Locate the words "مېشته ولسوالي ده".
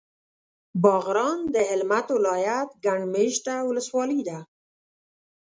3.13-4.39